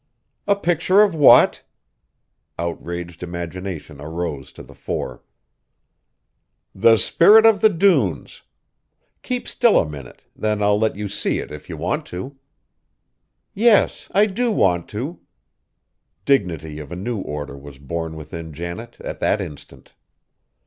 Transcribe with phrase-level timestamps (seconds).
[0.47, 1.61] "A picture of what?"
[2.57, 5.21] Outraged imagination arose to the fore.
[6.73, 8.41] "The Spirit of the Dunes.
[9.21, 12.35] Keep still a minute; then I'll let you see it if you want to."
[13.53, 15.19] "Yes: I do want to."
[16.25, 19.93] Dignity of a new order was born within Janet at that instant.